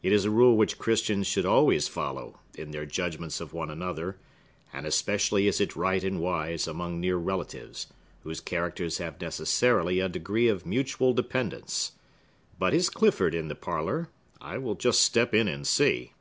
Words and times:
It 0.00 0.12
is 0.12 0.24
a 0.24 0.30
rule 0.30 0.56
which 0.56 0.78
Christians 0.78 1.26
should 1.26 1.44
always 1.44 1.88
follow, 1.88 2.38
in 2.54 2.70
their 2.70 2.86
judgments 2.86 3.40
of 3.40 3.52
one 3.52 3.68
another; 3.68 4.16
and 4.72 4.86
especially 4.86 5.48
is 5.48 5.60
it 5.60 5.74
right 5.74 6.04
and 6.04 6.20
wise 6.20 6.68
among 6.68 7.00
near 7.00 7.16
relatives, 7.16 7.88
whose 8.22 8.40
characters 8.40 8.98
have 8.98 9.20
necessarily 9.20 9.98
a 9.98 10.08
degree 10.08 10.46
of 10.46 10.66
mutual 10.66 11.12
dependence. 11.14 11.94
But 12.60 12.74
is 12.74 12.88
Clifford 12.88 13.34
in 13.34 13.48
the 13.48 13.56
parlor? 13.56 14.08
I 14.40 14.56
will 14.58 14.76
just 14.76 15.00
step 15.00 15.34
in 15.34 15.48
and 15.48 15.66
see." 15.66 16.12